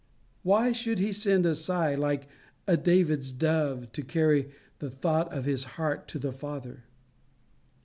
[0.41, 2.27] Why should he send a sigh, like
[2.65, 6.85] a David's dove, to carry the thought of his heart to his Father?